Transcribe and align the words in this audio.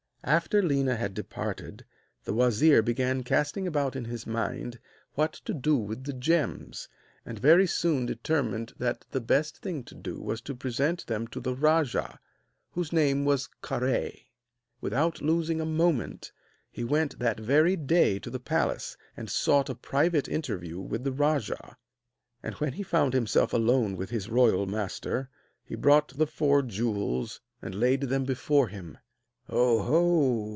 After 0.23 0.61
Léna 0.61 0.95
had 0.97 1.15
departed 1.15 1.83
the 2.25 2.33
wazir 2.35 2.83
began 2.83 3.23
casting 3.23 3.65
about 3.65 3.95
in 3.95 4.05
his 4.05 4.27
mind 4.27 4.77
what 5.15 5.33
to 5.45 5.51
do 5.53 5.75
with 5.75 6.03
the 6.03 6.13
gems; 6.13 6.87
and 7.25 7.39
very 7.39 7.65
soon 7.65 8.05
determined 8.05 8.71
that 8.77 9.03
the 9.09 9.19
best 9.19 9.57
thing 9.57 9.83
to 9.85 9.95
do 9.95 10.21
was 10.21 10.39
to 10.41 10.53
present 10.53 11.07
them 11.07 11.25
to 11.29 11.39
the 11.39 11.55
rajah, 11.55 12.19
whose 12.69 12.93
name 12.93 13.25
was 13.25 13.49
Kahré. 13.63 14.25
Without 14.79 15.23
losing 15.23 15.59
a 15.59 15.65
moment, 15.65 16.31
he 16.71 16.83
went 16.83 17.17
that 17.17 17.39
very 17.39 17.75
day 17.75 18.19
to 18.19 18.29
the 18.29 18.39
palace, 18.39 18.95
and 19.17 19.27
sought 19.27 19.69
a 19.71 19.75
private 19.75 20.27
interview 20.29 20.79
with 20.79 21.03
the 21.03 21.11
rajah; 21.11 21.77
and 22.43 22.53
when 22.57 22.73
he 22.73 22.83
found 22.83 23.13
himself 23.15 23.53
alone 23.53 23.95
with 23.97 24.11
his 24.11 24.29
royal 24.29 24.67
master, 24.67 25.31
he 25.65 25.73
brought 25.73 26.09
the 26.09 26.27
four 26.27 26.61
jewels 26.61 27.41
and 27.59 27.73
laid 27.73 28.01
them 28.01 28.23
before 28.23 28.67
him. 28.67 28.99
'Oh, 29.53 29.81
ho!' 29.81 30.01